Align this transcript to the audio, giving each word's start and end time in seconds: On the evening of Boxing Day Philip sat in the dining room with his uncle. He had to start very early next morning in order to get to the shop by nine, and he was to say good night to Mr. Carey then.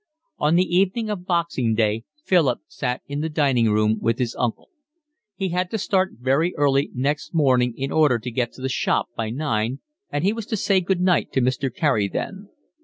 On 0.39 0.55
the 0.55 0.63
evening 0.63 1.11
of 1.11 1.27
Boxing 1.27 1.75
Day 1.75 2.05
Philip 2.25 2.61
sat 2.67 3.03
in 3.05 3.19
the 3.21 3.29
dining 3.29 3.69
room 3.69 3.99
with 4.01 4.17
his 4.17 4.35
uncle. 4.35 4.69
He 5.35 5.49
had 5.49 5.69
to 5.69 5.77
start 5.77 6.13
very 6.19 6.55
early 6.55 6.89
next 6.95 7.35
morning 7.35 7.75
in 7.77 7.91
order 7.91 8.17
to 8.17 8.31
get 8.31 8.51
to 8.53 8.63
the 8.63 8.67
shop 8.67 9.09
by 9.15 9.29
nine, 9.29 9.79
and 10.11 10.23
he 10.23 10.33
was 10.33 10.47
to 10.47 10.57
say 10.57 10.81
good 10.81 11.01
night 11.01 11.31
to 11.33 11.41
Mr. 11.41 11.71
Carey 11.71 12.07
then. 12.07 12.49